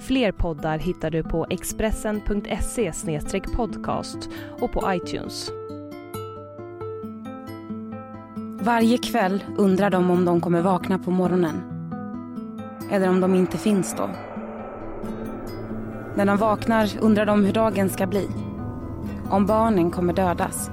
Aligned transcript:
Fler 0.00 0.32
poddar 0.32 0.78
hittar 0.78 1.10
du 1.10 1.22
på 1.22 1.46
expressen.se 1.50 2.92
podcast 3.56 4.28
och 4.60 4.72
på 4.72 4.92
iTunes. 4.94 5.50
Varje 8.60 8.98
kväll 8.98 9.44
undrar 9.56 9.90
de 9.90 10.10
om 10.10 10.24
de 10.24 10.40
kommer 10.40 10.60
vakna 10.60 10.98
på 10.98 11.10
morgonen. 11.10 11.62
Eller 12.90 13.08
om 13.08 13.20
de 13.20 13.34
inte 13.34 13.58
finns 13.58 13.94
då. 13.96 14.10
När 16.14 16.26
de 16.26 16.36
vaknar 16.36 16.90
undrar 17.00 17.26
de 17.26 17.44
hur 17.44 17.52
dagen 17.52 17.88
ska 17.88 18.06
bli. 18.06 18.28
Om 19.30 19.46
barnen 19.46 19.90
kommer 19.90 20.12
dödas. 20.12 20.70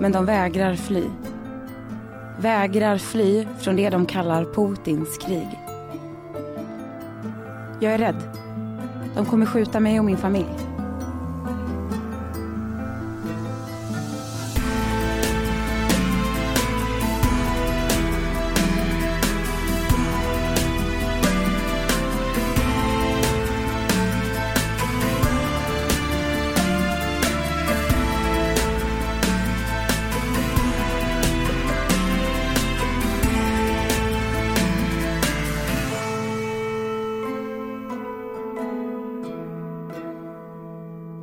Men 0.00 0.12
de 0.12 0.24
vägrar 0.24 0.74
fly. 0.74 1.04
Vägrar 2.38 2.98
fly 2.98 3.46
från 3.58 3.76
det 3.76 3.90
de 3.90 4.06
kallar 4.06 4.44
Putins 4.44 5.18
krig. 5.18 5.63
Jag 7.84 7.94
är 7.94 7.98
rädd. 7.98 8.22
De 9.14 9.26
kommer 9.26 9.46
skjuta 9.46 9.80
mig 9.80 9.98
och 9.98 10.04
min 10.04 10.16
familj. 10.16 10.73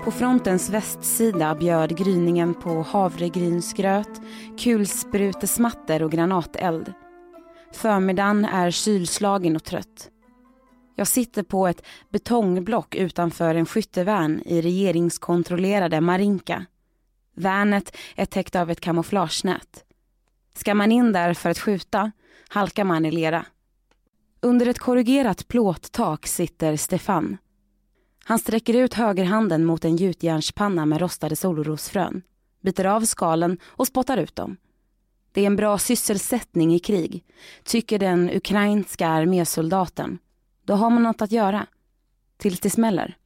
På 0.04 0.12
frontens 0.12 0.70
västsida 0.70 1.56
bjöd 1.56 1.98
gryningen 1.98 2.54
på 2.54 2.82
havregrynsgröt, 2.82 4.22
kulsprutesmatter 4.58 6.04
och 6.04 6.12
granateld. 6.12 6.94
Förmiddagen 7.74 8.46
är 8.46 8.72
kylslagen 8.72 9.56
och 9.56 9.64
trött. 9.64 10.10
Jag 10.96 11.08
sitter 11.08 11.44
på 11.44 11.68
ett 11.68 11.86
betongblock 12.10 12.96
utanför 12.96 13.56
en 13.56 13.66
skyttevärn 13.66 14.42
i 14.46 14.62
regeringskontrollerade 14.62 16.02
Marinka. 16.02 16.66
Värnet 17.36 17.98
är 18.16 18.26
täckt 18.26 18.56
av 18.56 18.72
ett 18.72 18.82
kamouflagenät. 18.82 19.84
Ska 20.56 20.76
man 20.76 20.92
in 20.92 21.12
där 21.12 21.34
för 21.34 21.50
att 21.50 21.60
skjuta 21.60 22.12
halkar 22.50 22.84
man 22.84 23.06
i 23.06 23.12
lera. 23.12 23.46
Under 24.42 24.66
ett 24.66 24.80
korrugerat 24.80 25.48
plåttak 25.48 26.28
sitter 26.28 26.76
Stefan. 26.76 27.38
Han 28.24 28.40
sträcker 28.40 28.74
ut 28.74 28.94
högerhanden 28.94 29.66
mot 29.66 29.86
en 29.86 29.96
gjutjärnspanna 29.96 30.86
med 30.86 31.02
rostade 31.02 31.36
solrosfrön, 31.36 32.22
biter 32.62 32.86
av 32.86 33.02
skalen 33.02 33.58
och 33.66 33.88
spottar 33.88 34.18
ut 34.18 34.36
dem. 34.36 34.58
Det 35.32 35.42
är 35.42 35.48
en 35.48 35.56
bra 35.56 35.78
sysselsättning 35.78 36.76
i 36.76 36.80
krig, 36.80 37.24
tycker 37.64 38.00
den 38.00 38.30
ukrainska 38.30 39.08
armésoldaten. 39.08 40.18
Då 40.66 40.74
har 40.74 40.90
man 40.90 41.04
något 41.04 41.22
att 41.22 41.32
göra. 41.32 41.68
Tills 42.38 42.60
det 42.60 42.70
smäller. 42.70 43.18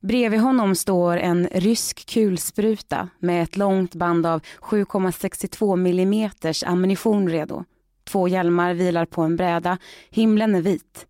Bredvid 0.00 0.40
honom 0.40 0.74
står 0.74 1.16
en 1.16 1.48
rysk 1.52 2.06
kulspruta 2.06 3.08
med 3.18 3.42
ett 3.42 3.56
långt 3.56 3.94
band 3.94 4.26
av 4.26 4.40
7,62 4.60 5.74
mm 5.74 6.30
ammunition 6.66 7.28
redo. 7.28 7.64
Två 8.04 8.28
hjälmar 8.28 8.74
vilar 8.74 9.06
på 9.06 9.22
en 9.22 9.36
bräda, 9.36 9.78
himlen 10.10 10.54
är 10.54 10.62
vit. 10.62 11.06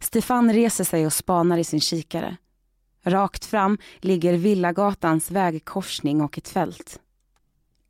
Stefan 0.00 0.52
reser 0.52 0.84
sig 0.84 1.06
och 1.06 1.12
spanar 1.12 1.58
i 1.58 1.64
sin 1.64 1.80
kikare. 1.80 2.36
Rakt 3.04 3.44
fram 3.44 3.78
ligger 4.00 4.34
Villagatans 4.34 5.30
vägkorsning 5.30 6.20
och 6.20 6.38
ett 6.38 6.48
fält. 6.48 7.00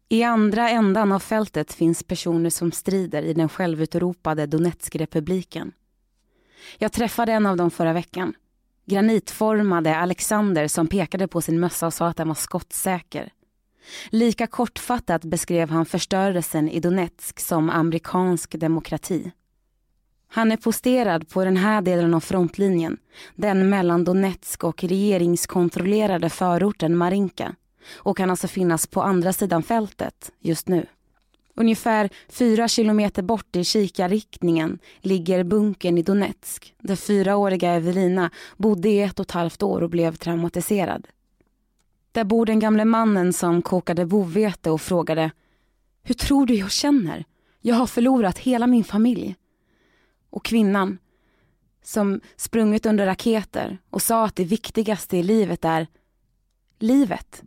I 0.09 0.23
andra 0.23 0.71
ändan 0.71 1.13
av 1.13 1.19
fältet 1.19 1.73
finns 1.73 2.03
personer 2.03 2.51
som 2.51 2.73
strider 2.73 3.23
i 3.23 3.33
den 3.33 3.49
självutropade 3.49 4.47
Donetskrepubliken. 4.47 5.73
Jag 6.79 6.93
träffade 6.93 7.33
en 7.33 7.47
av 7.47 7.57
dem 7.57 7.71
förra 7.71 7.93
veckan. 7.93 8.35
Granitformade 8.85 9.97
Alexander 9.97 10.69
som 10.69 10.87
pekade 10.87 11.29
på 11.29 11.41
sin 11.41 11.61
mössa 11.61 11.87
och 11.87 11.95
sa 11.95 12.07
att 12.07 12.17
den 12.17 12.29
var 12.29 12.35
skottsäker. 12.35 13.33
Lika 14.11 14.47
kortfattat 14.47 15.25
beskrev 15.25 15.71
han 15.71 15.87
förstörelsen 15.87 16.69
i 16.69 16.81
Donetsk 16.81 17.41
som 17.41 17.71
amerikansk 17.71 18.61
demokrati. 18.61 19.33
Han 20.29 20.53
är 20.53 20.57
posterad 20.57 21.29
på 21.29 21.45
den 21.45 21.57
här 21.57 21.83
delen 21.83 22.15
av 22.15 22.21
frontlinjen, 22.21 22.97
den 23.35 23.69
mellan 23.69 24.05
Donetsk 24.05 24.65
och 24.65 24.85
regeringskontrollerade 24.85 26.31
förorten 26.31 26.97
Marinka 26.97 27.55
och 27.95 28.17
kan 28.17 28.31
alltså 28.31 28.49
finnas 28.49 28.87
på 28.87 29.03
andra 29.03 29.33
sidan 29.33 29.63
fältet 29.63 30.33
just 30.41 30.69
nu. 30.69 30.87
Ungefär 31.55 32.11
fyra 32.29 32.69
kilometer 32.69 33.23
bort 33.23 33.57
i 33.57 33.65
kikarriktningen 33.65 34.79
ligger 35.01 35.45
bunkern 35.45 35.99
i 35.99 36.03
Donetsk 36.03 36.75
där 36.79 36.97
fyraåriga 36.97 37.73
Evelina 37.73 38.31
bodde 38.57 38.89
i 38.89 39.01
ett 39.01 39.21
och 39.21 39.27
ett 39.27 39.31
halvt 39.31 39.63
år 39.63 39.81
och 39.83 39.91
blev 39.91 40.17
traumatiserad. 40.17 41.07
Där 42.13 42.25
bor 42.25 42.47
den 42.47 42.61
gamle 42.61 42.85
mannen 42.85 43.33
som 43.33 43.63
kokade 43.63 44.07
bovete 44.07 44.71
och 44.71 44.81
frågade 44.81 45.31
Hur 46.03 46.15
tror 46.15 46.47
du 46.47 46.55
jag 46.55 46.71
känner? 46.71 47.25
Jag 47.61 47.75
har 47.75 47.87
förlorat 47.87 48.39
hela 48.39 48.67
min 48.67 48.85
familj 48.85 49.37
och 50.31 50.45
kvinnan 50.45 50.99
som 51.83 52.21
sprungit 52.37 52.87
under 52.87 53.07
raketer 53.07 53.79
och 53.91 54.03
sa 54.03 54.25
att 54.25 54.37
det 54.37 54.45
viktigaste 54.45 55.17
i 55.17 55.23
livet 55.23 55.65
är 55.65 55.87
livet. 56.79 57.43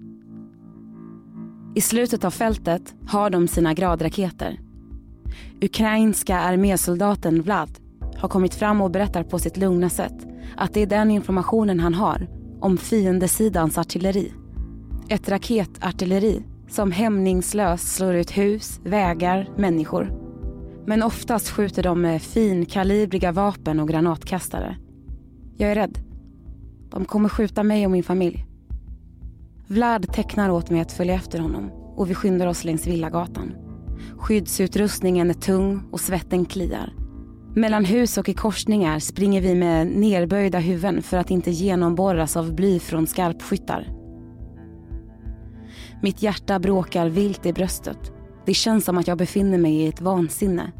I 1.76 1.82
slutet 1.82 2.24
av 2.24 2.32
fältet 2.32 2.96
har 3.08 3.30
de 3.30 3.48
sina 3.48 3.74
gradraketer. 3.74 4.60
Ukrainska 5.62 6.40
armésoldaten 6.40 7.42
Vlad 7.42 7.70
har 8.18 8.30
kommit 8.30 8.56
fram 8.56 8.82
och 8.82 8.92
berättar 8.92 9.24
på 9.24 9.40
sitt 9.40 9.58
lugna 9.58 9.90
sätt 9.90 10.28
att 10.58 10.74
det 10.74 10.82
är 10.82 10.88
den 10.88 11.12
informationen 11.12 11.80
han 11.80 11.94
har 11.94 12.28
om 12.62 12.78
fiendesidans 12.78 13.78
artilleri. 13.78 14.34
Ett 15.10 15.30
raketartilleri 15.30 16.44
som 16.70 16.92
hämningslöst 16.92 17.96
slår 17.96 18.16
ut 18.16 18.38
hus, 18.38 18.80
vägar, 18.84 19.50
människor. 19.58 20.29
Men 20.86 21.04
oftast 21.04 21.50
skjuter 21.50 21.84
de 21.84 22.02
med 22.02 22.22
finkalibriga 22.22 23.32
vapen 23.32 23.80
och 23.80 23.88
granatkastare. 23.88 24.78
Jag 25.58 25.72
är 25.72 25.76
rädd. 25.76 25.98
De 26.90 27.06
kommer 27.06 27.30
skjuta 27.30 27.64
mig 27.64 27.86
och 27.86 27.92
min 27.92 28.04
familj. 28.04 28.46
Vlad 29.68 30.14
tecknar 30.14 30.50
åt 30.50 30.70
mig 30.70 30.82
att 30.82 30.92
följa 30.92 31.14
efter 31.14 31.40
honom 31.40 31.72
och 31.96 32.10
vi 32.10 32.16
skyndar 32.16 32.48
oss 32.48 32.64
längs 32.64 32.88
Villagatan. 32.88 33.54
Skyddsutrustningen 34.18 35.30
är 35.30 35.34
tung 35.34 35.84
och 35.92 36.00
svetten 36.00 36.46
kliar. 36.46 36.94
Mellan 37.56 37.86
hus 37.86 38.18
och 38.18 38.30
i 38.30 38.34
korsningar 38.34 39.00
springer 39.00 39.42
vi 39.42 39.56
med 39.56 39.88
nerböjda 39.88 40.60
huvuden 40.60 41.02
för 41.02 41.18
att 41.18 41.32
inte 41.32 41.52
genomborras 41.52 42.38
av 42.38 42.54
bly 42.54 42.80
från 42.80 43.08
skarpskyttar. 43.08 43.88
Mitt 46.02 46.22
hjärta 46.22 46.60
bråkar 46.60 47.10
vilt 47.10 47.46
i 47.46 47.54
bröstet. 47.54 48.12
Det 48.50 48.54
känns 48.54 48.86
som 48.86 48.98
att 48.98 49.08
jag 49.08 49.18
befinner 49.18 49.58
mig 49.58 49.76
i 49.76 49.88
ett 49.88 50.02
vansinne. 50.02 50.72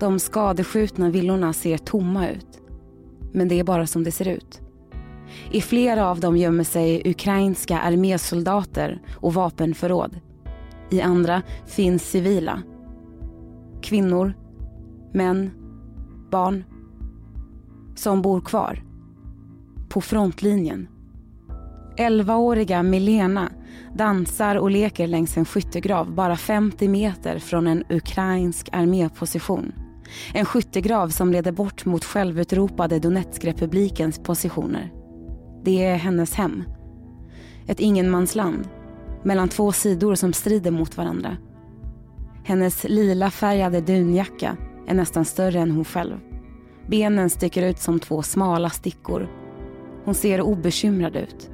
De 0.00 0.18
skadeskjutna 0.18 1.10
villorna 1.10 1.52
ser 1.52 1.78
tomma 1.78 2.28
ut. 2.28 2.60
Men 3.32 3.48
det 3.48 3.60
är 3.60 3.64
bara 3.64 3.86
som 3.86 4.04
det 4.04 4.12
ser 4.12 4.28
ut. 4.28 4.60
I 5.50 5.60
flera 5.60 6.10
av 6.10 6.20
dem 6.20 6.36
gömmer 6.36 6.64
sig 6.64 7.02
ukrainska 7.10 7.78
armésoldater 7.78 9.02
och 9.16 9.34
vapenförråd. 9.34 10.20
I 10.90 11.00
andra 11.00 11.42
finns 11.66 12.10
civila. 12.10 12.62
Kvinnor, 13.82 14.34
män, 15.12 15.50
barn. 16.30 16.64
Som 17.94 18.22
bor 18.22 18.40
kvar. 18.40 18.82
På 19.88 20.00
frontlinjen. 20.00 20.88
11-åriga 21.96 22.82
Milena 22.82 23.50
dansar 23.94 24.56
och 24.56 24.70
leker 24.70 25.06
längs 25.06 25.36
en 25.36 25.44
skyttegrav 25.44 26.14
bara 26.14 26.36
50 26.36 26.88
meter 26.88 27.38
från 27.38 27.66
en 27.66 27.84
ukrainsk 27.88 28.68
arméposition. 28.72 29.72
En 30.34 30.44
skyttegrav 30.44 31.08
som 31.08 31.32
leder 31.32 31.52
bort 31.52 31.84
mot 31.84 32.04
självutropade 32.04 32.98
Donetskrepublikens 32.98 34.18
positioner. 34.18 34.92
Det 35.64 35.84
är 35.84 35.96
hennes 35.96 36.34
hem. 36.34 36.64
Ett 37.66 37.80
ingenmansland 37.80 38.68
mellan 39.24 39.48
två 39.48 39.72
sidor 39.72 40.14
som 40.14 40.32
strider 40.32 40.70
mot 40.70 40.96
varandra. 40.96 41.36
Hennes 42.44 42.84
lila 42.84 43.30
färgade 43.30 43.80
dunjacka 43.80 44.56
är 44.88 44.94
nästan 44.94 45.24
större 45.24 45.60
än 45.60 45.70
hon 45.70 45.84
själv. 45.84 46.16
Benen 46.88 47.30
sticker 47.30 47.62
ut 47.62 47.78
som 47.78 48.00
två 48.00 48.22
smala 48.22 48.70
stickor. 48.70 49.28
Hon 50.04 50.14
ser 50.14 50.40
obekymrad 50.40 51.16
ut. 51.16 51.50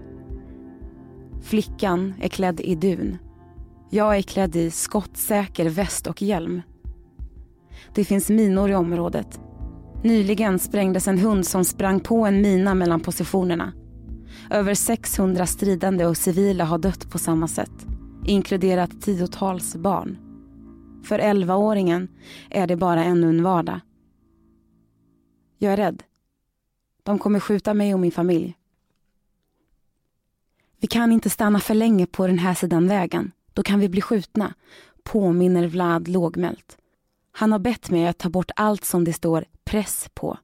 Flickan 1.43 2.15
är 2.21 2.29
klädd 2.29 2.61
i 2.61 2.75
dun. 2.75 3.19
Jag 3.91 4.17
är 4.17 4.23
klädd 4.23 4.57
i 4.57 4.71
skottsäker 4.71 5.69
väst 5.69 6.07
och 6.07 6.23
hjälm. 6.23 6.63
Det 7.95 8.05
finns 8.05 8.31
minor 8.31 8.71
i 8.71 8.75
området. 8.75 9.41
Nyligen 10.05 10.59
sprängdes 10.59 11.09
en 11.09 11.19
hund 11.19 11.47
som 11.47 11.65
sprang 11.65 12.01
på 12.01 12.27
en 12.27 12.43
mina 12.43 12.75
mellan 12.75 13.01
positionerna. 13.01 13.73
Över 14.51 14.75
600 14.75 15.47
stridande 15.47 16.07
och 16.07 16.17
civila 16.17 16.65
har 16.65 16.79
dött 16.79 17.11
på 17.11 17.19
samma 17.19 17.49
sätt, 17.49 17.87
inkluderat 18.25 19.03
tiotals 19.03 19.77
barn. 19.77 20.19
För 21.05 21.19
11-åringen 21.19 22.09
är 22.51 22.67
det 22.67 22.77
bara 22.77 23.05
ännu 23.05 23.29
en 23.29 23.43
vardag. 23.43 23.81
Jag 25.59 25.73
är 25.73 25.77
rädd. 25.77 26.03
De 27.03 27.19
kommer 27.19 27.41
skjuta 27.41 27.75
mig 27.75 27.95
och 27.95 28.01
min 28.01 28.13
familj. 28.13 28.57
Vi 30.83 30.89
kan 30.89 31.13
inte 31.13 31.31
stanna 31.31 31.61
för 31.61 31.75
länge 31.75 32.07
på 32.07 32.27
den 32.27 32.39
här 32.39 32.55
sidan 32.55 32.89
vägen. 32.89 33.33
Då 33.53 33.63
kan 33.63 33.81
vi 33.81 33.89
bli 33.89 34.01
skjutna, 34.01 34.55
påminner 35.03 35.67
Vlad 35.67 36.09
lågmält. 36.09 36.79
Han 37.33 37.53
har 37.53 37.59
bett 37.59 37.91
mig 37.91 38.07
att 38.07 38.19
ta 38.19 38.29
bort 38.29 38.51
allt 38.57 38.85
som 38.85 39.05
det 39.05 39.13
står 39.13 39.45
press 39.65 40.09
på. 40.15 40.39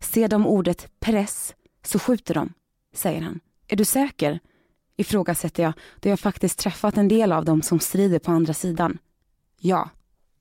Ser 0.00 0.28
de 0.28 0.46
ordet 0.46 0.90
press 1.00 1.54
så 1.82 1.98
skjuter 1.98 2.34
de, 2.34 2.52
säger 2.94 3.20
han. 3.20 3.40
Är 3.68 3.76
du 3.76 3.84
säker? 3.84 4.40
Ifrågasätter 4.96 5.62
jag, 5.62 5.72
då 6.00 6.08
jag 6.08 6.20
faktiskt 6.20 6.58
träffat 6.58 6.96
en 6.96 7.08
del 7.08 7.32
av 7.32 7.44
dem 7.44 7.62
som 7.62 7.80
strider 7.80 8.18
på 8.18 8.30
andra 8.30 8.54
sidan. 8.54 8.98
Ja, 9.60 9.90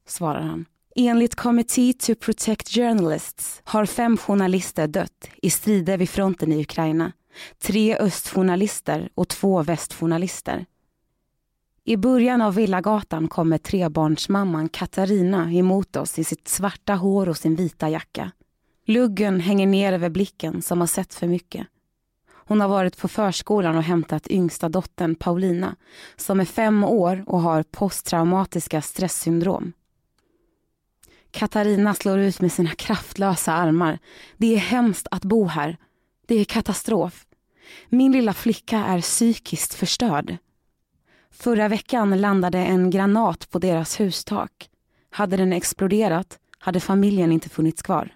svarar 0.08 0.42
han. 0.42 0.66
Enligt 0.96 1.36
Committee 1.36 1.94
to 1.94 2.16
Protect 2.16 2.70
Journalists 2.70 3.62
har 3.64 3.86
fem 3.86 4.18
journalister 4.18 4.88
dött 4.88 5.30
i 5.42 5.50
strider 5.50 5.98
vid 5.98 6.10
fronten 6.10 6.54
i 6.54 6.62
Ukraina. 6.62 7.12
Tre 7.58 7.98
östjournalister 7.98 9.10
och 9.16 9.28
två 9.28 9.64
västjournalister. 9.64 10.66
I 11.84 11.98
början 11.98 12.42
av 12.42 12.56
Villagatan 12.56 13.28
kommer 13.28 13.58
trebarnsmamman 13.58 14.70
Katarina 14.70 15.52
emot 15.52 15.96
oss 15.96 16.20
i 16.20 16.24
sitt 16.24 16.48
svarta 16.48 16.96
hår 16.96 17.30
och 17.30 17.38
sin 17.38 17.56
vita 17.56 17.90
jacka. 17.90 18.32
Luggen 18.86 19.40
hänger 19.40 19.68
ner 19.68 19.94
över 19.94 20.10
blicken 20.10 20.62
som 20.62 20.80
har 20.80 20.88
sett 20.88 21.14
för 21.14 21.28
mycket. 21.28 21.68
Hon 22.30 22.62
har 22.62 22.68
varit 22.68 22.98
på 22.98 23.08
förskolan 23.08 23.78
och 23.78 23.84
hämtat 23.84 24.28
yngsta 24.28 24.70
dottern 24.70 25.16
Paulina 25.16 25.76
som 26.16 26.40
är 26.40 26.46
fem 26.46 26.84
år 26.84 27.24
och 27.28 27.42
har 27.42 27.64
posttraumatiska 27.64 28.82
stresssyndrom. 28.82 29.74
Katarina 31.32 31.94
slår 31.94 32.20
ut 32.20 32.42
med 32.42 32.52
sina 32.52 32.70
kraftlösa 32.70 33.54
armar. 33.54 34.00
Det 34.38 34.54
är 34.56 34.60
hemskt 34.60 35.08
att 35.12 35.24
bo 35.24 35.46
här. 35.46 35.78
Det 36.28 36.36
är 36.36 36.46
katastrof. 36.46 37.27
Min 37.90 38.12
lilla 38.12 38.34
flicka 38.34 38.78
är 38.78 39.02
psykiskt 39.02 39.74
förstörd. 39.74 40.38
Förra 41.32 41.68
veckan 41.68 42.22
landade 42.22 42.58
en 42.58 42.90
granat 42.90 43.50
på 43.50 43.60
deras 43.60 44.00
hustak. 44.00 44.70
Hade 45.10 45.38
den 45.38 45.54
exploderat 45.54 46.40
hade 46.60 46.80
familjen 46.80 47.32
inte 47.32 47.50
funnits 47.50 47.82
kvar. 47.82 48.14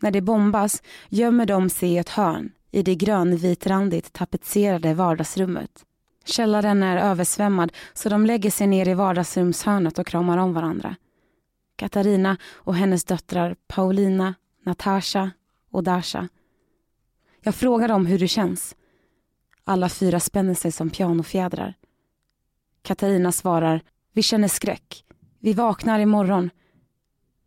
När 0.00 0.10
det 0.10 0.20
bombas 0.20 0.82
gömmer 1.08 1.46
de 1.46 1.70
sig 1.70 1.88
i 1.92 1.98
ett 1.98 2.08
hörn 2.08 2.52
i 2.70 2.82
det 2.82 2.94
grönvitrandigt 2.94 4.12
tapetserade 4.12 4.94
vardagsrummet. 4.94 5.84
Källaren 6.24 6.82
är 6.82 6.96
översvämmad 6.96 7.72
så 7.94 8.08
de 8.08 8.26
lägger 8.26 8.50
sig 8.50 8.66
ner 8.66 8.88
i 8.88 8.94
vardagsrumshörnet 8.94 9.98
och 9.98 10.06
kramar 10.06 10.38
om 10.38 10.54
varandra. 10.54 10.96
Katarina 11.76 12.36
och 12.52 12.74
hennes 12.74 13.04
döttrar 13.04 13.56
Paulina, 13.66 14.34
Natasha 14.62 15.30
och 15.70 15.82
Dasha. 15.82 16.28
Jag 17.46 17.54
frågar 17.54 17.88
dem 17.88 18.06
hur 18.06 18.18
det 18.18 18.28
känns. 18.28 18.76
Alla 19.64 19.88
fyra 19.88 20.20
spänner 20.20 20.54
sig 20.54 20.72
som 20.72 20.90
pianofjädrar. 20.90 21.74
Katarina 22.82 23.32
svarar, 23.32 23.80
vi 24.12 24.22
känner 24.22 24.48
skräck. 24.48 25.04
Vi 25.38 25.52
vaknar 25.52 25.98
imorgon. 25.98 26.50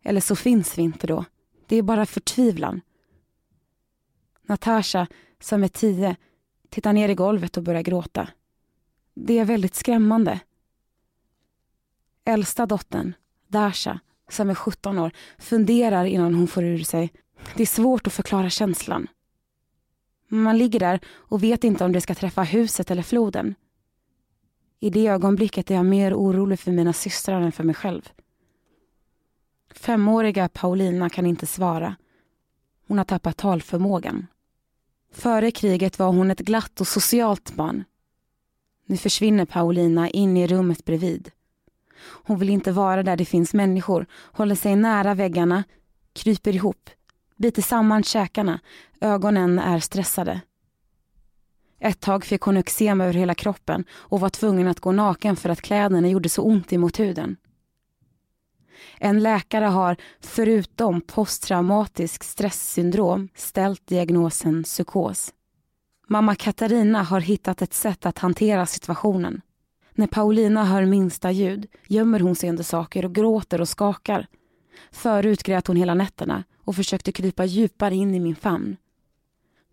Eller 0.02 0.20
så 0.20 0.36
finns 0.36 0.78
vi 0.78 0.82
inte 0.82 1.06
då. 1.06 1.24
Det 1.66 1.76
är 1.76 1.82
bara 1.82 2.06
förtvivlan. 2.06 2.80
Natasha, 4.42 5.06
som 5.40 5.64
är 5.64 5.68
tio, 5.68 6.16
tittar 6.68 6.92
ner 6.92 7.08
i 7.08 7.14
golvet 7.14 7.56
och 7.56 7.62
börjar 7.62 7.82
gråta. 7.82 8.28
Det 9.14 9.38
är 9.38 9.44
väldigt 9.44 9.74
skrämmande. 9.74 10.40
Äldsta 12.24 12.66
dottern, 12.66 13.14
Dasha, 13.48 14.00
som 14.28 14.50
är 14.50 14.54
17 14.54 14.98
år, 14.98 15.12
funderar 15.38 16.04
innan 16.04 16.34
hon 16.34 16.48
får 16.48 16.64
ur 16.64 16.78
sig. 16.78 17.12
Det 17.56 17.62
är 17.62 17.66
svårt 17.66 18.06
att 18.06 18.12
förklara 18.12 18.50
känslan. 18.50 19.08
Man 20.28 20.58
ligger 20.58 20.80
där 20.80 21.00
och 21.06 21.42
vet 21.42 21.64
inte 21.64 21.84
om 21.84 21.92
det 21.92 22.00
ska 22.00 22.14
träffa 22.14 22.42
huset 22.42 22.90
eller 22.90 23.02
floden. 23.02 23.54
I 24.80 24.90
det 24.90 25.06
ögonblicket 25.06 25.70
är 25.70 25.74
jag 25.74 25.86
mer 25.86 26.14
orolig 26.14 26.60
för 26.60 26.72
mina 26.72 26.92
systrar 26.92 27.40
än 27.40 27.52
för 27.52 27.64
mig 27.64 27.74
själv. 27.74 28.08
Femåriga 29.74 30.48
Paulina 30.48 31.10
kan 31.10 31.26
inte 31.26 31.46
svara. 31.46 31.96
Hon 32.86 32.98
har 32.98 33.04
tappat 33.04 33.36
talförmågan. 33.36 34.26
Före 35.12 35.50
kriget 35.50 35.98
var 35.98 36.06
hon 36.06 36.30
ett 36.30 36.38
glatt 36.38 36.80
och 36.80 36.88
socialt 36.88 37.54
barn. 37.54 37.84
Nu 38.86 38.96
försvinner 38.96 39.44
Paulina 39.44 40.10
in 40.10 40.36
i 40.36 40.46
rummet 40.46 40.84
bredvid. 40.84 41.30
Hon 42.00 42.38
vill 42.38 42.50
inte 42.50 42.72
vara 42.72 43.02
där 43.02 43.16
det 43.16 43.24
finns 43.24 43.54
människor, 43.54 44.06
håller 44.12 44.54
sig 44.54 44.76
nära 44.76 45.14
väggarna, 45.14 45.64
kryper 46.12 46.54
ihop, 46.54 46.90
biter 47.38 47.62
samman 47.62 48.02
käkarna, 48.02 48.60
ögonen 49.00 49.58
är 49.58 49.78
stressade. 49.80 50.40
Ett 51.80 52.00
tag 52.00 52.24
fick 52.24 52.40
hon 52.40 52.56
eksem 52.56 53.00
över 53.00 53.12
hela 53.12 53.34
kroppen 53.34 53.84
och 53.92 54.20
var 54.20 54.28
tvungen 54.28 54.68
att 54.68 54.80
gå 54.80 54.92
naken 54.92 55.36
för 55.36 55.48
att 55.48 55.62
kläderna 55.62 56.08
gjorde 56.08 56.28
så 56.28 56.42
ont 56.42 56.72
emot 56.72 57.00
huden. 57.00 57.36
En 58.98 59.22
läkare 59.22 59.64
har, 59.64 59.96
förutom 60.20 61.00
posttraumatisk 61.00 62.24
stresssyndrom, 62.24 63.28
ställt 63.34 63.86
diagnosen 63.86 64.62
psykos. 64.62 65.32
Mamma 66.08 66.34
Katarina 66.34 67.02
har 67.02 67.20
hittat 67.20 67.62
ett 67.62 67.74
sätt 67.74 68.06
att 68.06 68.18
hantera 68.18 68.66
situationen. 68.66 69.40
När 69.94 70.06
Paulina 70.06 70.64
hör 70.64 70.84
minsta 70.84 71.30
ljud 71.30 71.66
gömmer 71.86 72.20
hon 72.20 72.34
sig 72.34 72.50
under 72.50 72.64
saker 72.64 73.04
och 73.04 73.14
gråter 73.14 73.60
och 73.60 73.68
skakar. 73.68 74.26
Förut 74.90 75.42
grät 75.42 75.66
hon 75.66 75.76
hela 75.76 75.94
nätterna 75.94 76.44
och 76.64 76.76
försökte 76.76 77.12
krypa 77.12 77.44
djupare 77.44 77.94
in 77.94 78.14
i 78.14 78.20
min 78.20 78.36
famn. 78.36 78.76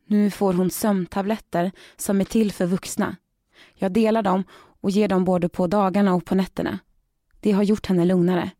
Nu 0.07 0.31
får 0.31 0.53
hon 0.53 0.69
sömntabletter 0.69 1.71
som 1.97 2.21
är 2.21 2.25
till 2.25 2.51
för 2.51 2.65
vuxna. 2.65 3.15
Jag 3.75 3.91
delar 3.91 4.21
dem 4.21 4.43
och 4.81 4.91
ger 4.91 5.07
dem 5.07 5.25
både 5.25 5.49
på 5.49 5.67
dagarna 5.67 6.13
och 6.13 6.25
på 6.25 6.35
nätterna. 6.35 6.79
Det 7.39 7.51
har 7.51 7.63
gjort 7.63 7.85
henne 7.85 8.05
lugnare. 8.05 8.51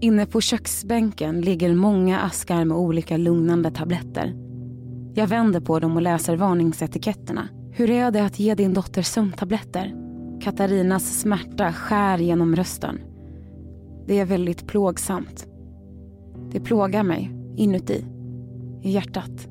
Inne 0.00 0.26
på 0.26 0.40
köksbänken 0.40 1.40
ligger 1.40 1.74
många 1.74 2.20
askar 2.20 2.64
med 2.64 2.76
olika 2.76 3.16
lugnande 3.16 3.70
tabletter. 3.70 4.34
Jag 5.14 5.26
vänder 5.26 5.60
på 5.60 5.78
dem 5.78 5.96
och 5.96 6.02
läser 6.02 6.36
varningsetiketterna. 6.36 7.48
Hur 7.72 7.90
är 7.90 8.10
det 8.10 8.24
att 8.24 8.38
ge 8.38 8.54
din 8.54 8.74
dotter 8.74 9.02
sömntabletter? 9.02 10.05
Katarinas 10.46 11.20
smärta 11.20 11.72
skär 11.72 12.18
genom 12.18 12.56
rösten. 12.56 13.00
Det 14.06 14.18
är 14.18 14.24
väldigt 14.24 14.66
plågsamt. 14.66 15.46
Det 16.50 16.60
plågar 16.60 17.02
mig, 17.02 17.30
inuti, 17.56 18.04
i 18.82 18.90
hjärtat. 18.90 19.48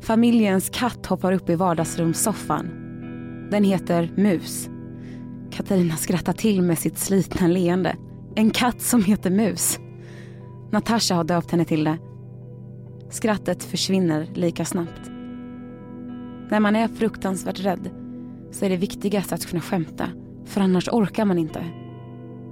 Familjens 0.00 0.70
katt 0.70 1.06
hoppar 1.06 1.32
upp 1.32 1.50
i 1.50 1.54
vardagsrumssoffan. 1.54 2.68
Den 3.50 3.64
heter 3.64 4.12
Mus. 4.16 4.68
Katarina 5.50 5.96
skrattar 5.96 6.32
till 6.32 6.62
med 6.62 6.78
sitt 6.78 6.98
slitna 6.98 7.46
leende. 7.46 7.96
En 8.34 8.50
katt 8.50 8.80
som 8.80 9.04
heter 9.04 9.30
Mus. 9.30 9.78
Natasha 10.70 11.14
har 11.14 11.24
döpt 11.24 11.50
henne 11.50 11.64
till 11.64 11.84
det. 11.84 11.98
Skrattet 13.10 13.64
försvinner 13.64 14.28
lika 14.34 14.64
snabbt. 14.64 15.10
När 16.50 16.60
man 16.60 16.76
är 16.76 16.88
fruktansvärt 16.88 17.60
rädd 17.60 17.90
så 18.50 18.64
är 18.64 18.68
det 18.68 18.76
viktigast 18.76 19.32
att 19.32 19.46
kunna 19.46 19.62
skämta, 19.62 20.08
för 20.44 20.60
annars 20.60 20.88
orkar 20.88 21.24
man 21.24 21.38
inte. 21.38 21.64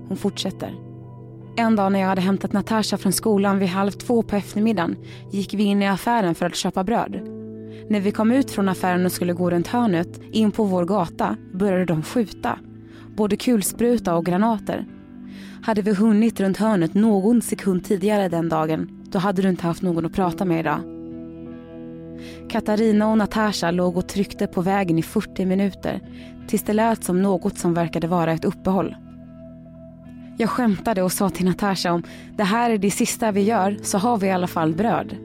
Hon 0.09 0.17
fortsätter. 0.17 0.75
En 1.57 1.77
dag 1.77 1.93
när 1.93 2.01
jag 2.01 2.09
hade 2.09 2.21
hämtat 2.21 2.53
Natasha 2.53 2.97
från 2.97 3.13
skolan 3.13 3.59
vid 3.59 3.69
halv 3.69 3.91
två 3.91 4.23
på 4.23 4.37
eftermiddagen 4.37 4.97
gick 5.31 5.55
vi 5.55 5.63
in 5.63 5.83
i 5.83 5.89
affären 5.89 6.35
för 6.35 6.47
att 6.47 6.57
köpa 6.57 6.85
bröd. 6.85 7.21
När 7.89 8.01
vi 8.01 8.13
kom 8.13 8.33
ut 8.33 8.51
från 8.51 8.69
affären 8.69 9.07
och 9.07 9.13
skulle 9.13 9.33
gå 9.33 9.51
runt 9.51 9.67
hörnet 9.67 10.21
in 10.33 10.51
på 10.51 10.65
vår 10.65 10.85
gata 10.85 11.37
började 11.53 11.85
de 11.85 12.03
skjuta. 12.03 12.59
Både 13.17 13.37
kulspruta 13.37 14.15
och 14.15 14.27
granater. 14.27 14.87
Hade 15.63 15.83
vi 15.83 15.95
hunnit 15.95 16.41
runt 16.41 16.57
hörnet 16.57 16.95
någon 16.95 17.43
sekund 17.43 17.85
tidigare 17.85 18.29
den 18.29 18.49
dagen 18.49 19.05
då 19.15 19.19
hade 19.19 19.43
du 19.43 19.49
inte 19.49 19.67
haft 19.67 19.83
någon 19.83 20.07
att 20.07 20.13
prata 20.13 20.45
med 20.45 20.61
idag. 20.61 20.94
Katarina 22.49 23.11
och 23.11 23.19
Natasha 23.19 23.71
låg 23.71 23.97
och 23.97 24.09
tryckte 24.09 24.47
på 24.47 24.61
vägen 24.61 24.99
i 24.99 25.03
40 25.03 25.47
minuter 25.47 26.01
tills 26.47 26.63
det 26.63 26.73
lät 26.73 27.05
som 27.05 27.23
något 27.23 27.59
som 27.59 27.75
verkade 27.75 28.07
vara 28.07 28.33
ett 28.33 28.45
uppehåll. 28.45 28.97
Jag 30.39 30.51
skämtade 30.51 31.03
och 31.03 31.13
sa 31.13 31.31
till 31.31 31.45
Natasha 31.45 31.93
om 31.93 32.03
det 32.37 32.45
här 32.45 32.71
är 32.71 32.79
det 32.79 32.91
sista 32.91 33.33
vi 33.33 33.41
gör 33.41 33.79
så 33.83 33.99
har 33.99 34.19
vi 34.19 34.27
i 34.27 34.31
alla 34.31 34.47
fall 34.47 34.75
bröd. 34.75 35.17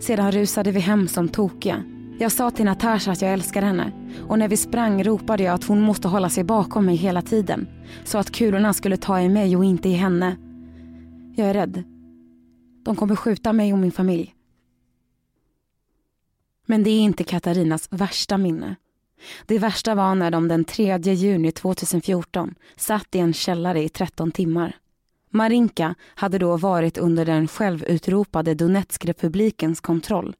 Sedan 0.00 0.32
rusade 0.32 0.70
vi 0.70 0.80
hem 0.80 1.08
som 1.08 1.28
tokiga. 1.28 1.82
Jag 2.20 2.32
sa 2.32 2.50
till 2.50 2.64
Natasha 2.64 3.12
att 3.12 3.22
jag 3.22 3.32
älskar 3.32 3.62
henne 3.62 3.92
och 4.28 4.38
när 4.38 4.48
vi 4.48 4.56
sprang 4.56 5.04
ropade 5.04 5.42
jag 5.42 5.54
att 5.54 5.64
hon 5.64 5.80
måste 5.80 6.08
hålla 6.08 6.28
sig 6.28 6.44
bakom 6.44 6.86
mig 6.86 6.96
hela 6.96 7.22
tiden 7.22 7.68
så 8.04 8.18
att 8.18 8.30
kulorna 8.30 8.72
skulle 8.72 8.96
ta 8.96 9.20
i 9.20 9.28
mig 9.28 9.56
och 9.56 9.64
inte 9.64 9.88
i 9.88 9.92
henne. 9.92 10.36
Jag 11.36 11.48
är 11.50 11.54
rädd. 11.54 11.82
De 12.84 12.96
kommer 12.96 13.16
skjuta 13.16 13.52
mig 13.52 13.72
och 13.72 13.78
min 13.78 13.92
familj. 13.92 14.34
Men 16.70 16.82
det 16.82 16.90
är 16.90 17.00
inte 17.00 17.24
Katarinas 17.24 17.88
värsta 17.90 18.38
minne. 18.38 18.76
Det 19.46 19.58
värsta 19.58 19.94
var 19.94 20.14
när 20.14 20.30
de 20.30 20.48
den 20.48 20.64
3 20.64 20.98
juni 20.98 21.52
2014 21.52 22.54
satt 22.76 23.14
i 23.14 23.18
en 23.18 23.32
källare 23.32 23.82
i 23.82 23.88
13 23.88 24.30
timmar. 24.30 24.76
Marinka 25.30 25.94
hade 26.14 26.38
då 26.38 26.56
varit 26.56 26.98
under 26.98 27.24
den 27.24 27.48
självutropade 27.48 28.54
Donetskrepublikens 28.54 29.80
kontroll 29.80 30.34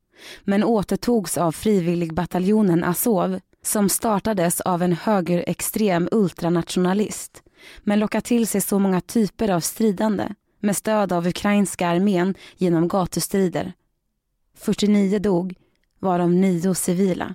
men 0.44 0.64
återtogs 0.64 1.38
av 1.38 1.52
frivilligbataljonen 1.52 2.84
Azov 2.84 3.40
som 3.62 3.88
startades 3.88 4.60
av 4.60 4.82
en 4.82 4.92
högerextrem 4.92 6.08
ultranationalist 6.12 7.42
men 7.82 7.98
lockat 7.98 8.24
till 8.24 8.46
sig 8.46 8.60
så 8.60 8.78
många 8.78 9.00
typer 9.00 9.48
av 9.48 9.60
stridande 9.60 10.28
med 10.60 10.76
stöd 10.76 11.12
av 11.12 11.26
ukrainska 11.26 11.88
armén 11.88 12.34
genom 12.56 12.88
gatustrider. 12.88 13.72
49 14.54 15.18
dog, 15.18 15.54
varav 15.98 16.30
nio 16.30 16.74
civila. 16.74 17.34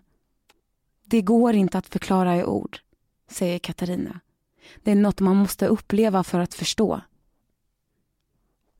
Det 1.05 1.21
går 1.21 1.53
inte 1.53 1.77
att 1.77 1.87
förklara 1.87 2.37
i 2.37 2.43
ord, 2.43 2.79
säger 3.29 3.59
Katarina. 3.59 4.19
Det 4.83 4.91
är 4.91 4.95
något 4.95 5.19
man 5.19 5.35
måste 5.35 5.67
uppleva 5.67 6.23
för 6.23 6.39
att 6.39 6.53
förstå. 6.53 7.01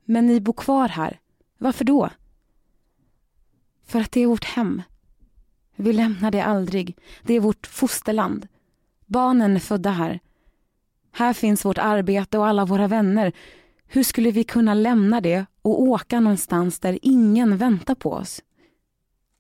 Men 0.06 0.26
ni 0.28 0.42
bor 0.42 0.54
kvar 0.54 0.88
här. 0.88 1.20
Varför 1.58 1.86
då? 1.86 2.10
För 3.86 4.00
att 4.00 4.12
det 4.12 4.22
är 4.22 4.28
vårt 4.28 4.46
hem. 4.46 4.82
Vi 5.76 5.94
lämnar 5.94 6.32
det 6.32 6.42
aldrig. 6.42 6.98
Det 7.24 7.34
är 7.34 7.40
vårt 7.40 7.68
fosterland. 7.68 8.48
Barnen 9.06 9.56
är 9.56 9.60
födda 9.60 9.90
här. 9.92 10.20
Här 11.12 11.34
finns 11.34 11.66
vårt 11.66 11.78
arbete 11.78 12.38
och 12.38 12.48
alla 12.48 12.66
våra 12.66 12.88
vänner. 12.88 13.34
Hur 13.88 14.04
skulle 14.04 14.32
vi 14.32 14.44
kunna 14.44 14.74
lämna 14.74 15.22
det 15.22 15.46
och 15.62 15.82
åka 15.82 16.20
någonstans 16.20 16.80
där 16.80 17.00
ingen 17.02 17.58
väntar 17.58 17.96
på 17.96 18.12
oss? 18.12 18.42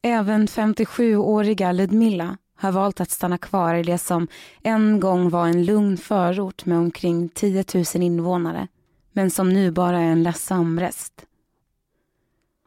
Även 0.06 0.48
57-åriga 0.48 1.72
Ludmilla 1.72 2.38
har 2.56 2.72
valt 2.72 3.02
att 3.02 3.12
stanna 3.12 3.38
kvar 3.38 3.76
i 3.76 3.84
det 3.84 3.98
som 3.98 4.28
en 4.64 5.00
gång 5.00 5.30
var 5.30 5.48
en 5.48 5.66
lugn 5.66 5.98
förort 5.98 6.66
med 6.66 6.78
omkring 6.78 7.30
10 7.30 7.66
000 7.74 7.86
invånare 8.04 8.68
men 9.12 9.32
som 9.32 9.50
nu 9.50 9.72
bara 9.72 10.00
är 10.00 10.12
en 10.12 10.24
ledsam 10.24 10.80
rest. 10.80 11.26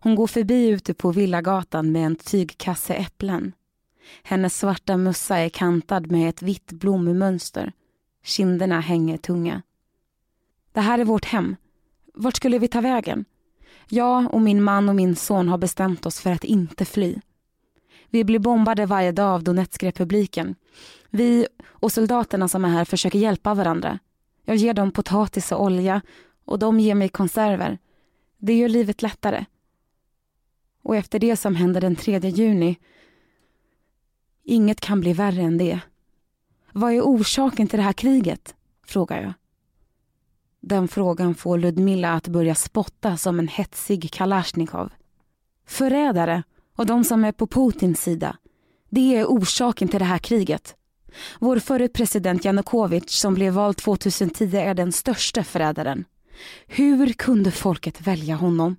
Hon 0.01 0.15
går 0.15 0.27
förbi 0.27 0.69
ute 0.69 0.95
på 0.95 1.13
Villagatan 1.13 1.93
med 1.93 2.07
en 2.07 2.17
tygkasse 2.17 2.95
äpplen. 2.95 3.53
Hennes 4.23 4.59
svarta 4.59 4.97
mössa 4.97 5.37
är 5.37 5.49
kantad 5.49 6.11
med 6.11 6.29
ett 6.29 6.43
vitt 6.43 6.73
blommönster. 6.73 7.73
Kinderna 8.25 8.81
hänger 8.81 9.17
tunga. 9.17 9.63
Det 10.73 10.81
här 10.81 10.99
är 10.99 11.05
vårt 11.05 11.25
hem. 11.25 11.57
Vart 12.15 12.37
skulle 12.37 12.59
vi 12.59 12.69
ta 12.69 12.81
vägen? 12.81 13.25
Jag 13.89 14.35
och 14.35 14.41
min 14.41 14.63
man 14.63 14.89
och 14.89 14.95
min 14.95 15.17
son 15.17 15.49
har 15.49 15.59
bestämt 15.59 16.07
oss 16.07 16.21
för 16.21 16.33
att 16.33 16.45
inte 16.45 16.85
fly. 16.85 17.21
Vi 18.11 18.25
blir 18.25 18.39
bombade 18.39 18.87
varje 18.87 19.13
dag 19.13 19.35
av 19.35 19.45
Donetskrepubliken. 19.45 20.55
Vi 21.11 21.47
och 21.65 21.93
soldaterna 21.93 22.49
som 22.49 22.65
är 22.65 22.69
här 22.69 22.85
försöker 22.85 23.19
hjälpa 23.19 23.55
varandra. 23.55 23.99
Jag 24.45 24.57
ger 24.57 24.75
dem 24.75 24.91
potatis 24.91 25.53
och 25.53 25.63
olja 25.63 26.01
och 26.45 26.59
de 26.59 26.81
ger 26.81 26.95
mig 26.95 27.09
konserver. 27.09 27.79
Det 28.39 28.59
gör 28.59 28.69
livet 28.69 29.03
lättare. 29.03 29.45
Och 30.83 30.97
efter 30.97 31.19
det 31.19 31.37
som 31.37 31.55
hände 31.57 31.81
den 31.81 31.97
3 31.97 32.19
juni, 32.19 32.77
inget 34.45 34.81
kan 34.81 35.01
bli 35.01 35.13
värre 35.13 35.43
än 35.43 35.59
det. 35.59 35.81
Vad 36.73 36.93
är 36.93 37.01
orsaken 37.01 37.69
till 37.69 37.79
det 37.79 37.83
här 37.83 37.93
kriget? 37.93 38.55
frågar 38.87 39.23
jag. 39.23 39.33
Den 40.69 40.89
frågan 40.89 41.35
får 41.35 41.59
Ludmilla 41.59 42.13
att 42.13 42.29
börja 42.29 42.55
spotta 42.55 43.17
som 43.17 43.39
en 43.39 43.49
hetsig 43.49 44.13
kalasjnikov. 44.13 44.93
Förrädare 45.67 46.43
och 46.77 46.87
de 46.87 47.05
som 47.05 47.25
är 47.25 47.33
på 47.33 47.47
Putins 47.47 48.03
sida. 48.03 48.37
Det 48.91 49.17
är 49.17 49.25
orsaken 49.25 49.89
till 49.89 49.99
det 49.99 50.05
här 50.05 50.19
kriget. 50.19 50.75
Vår 51.39 51.59
förre 51.59 51.89
president 51.89 52.45
Janukovic 52.45 53.11
som 53.11 53.35
blev 53.35 53.53
vald 53.53 53.77
2010 53.77 54.57
är 54.57 54.75
den 54.75 54.93
största 54.93 55.45
förrädaren. 55.45 56.05
Hur 56.67 57.13
kunde 57.13 57.51
folket 57.51 58.01
välja 58.01 58.35
honom? 58.35 58.77